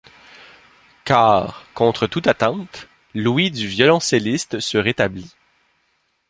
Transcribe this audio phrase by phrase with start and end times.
[1.05, 5.35] Car, contre toute attente, l'ouïe du violoncelliste se rétablit.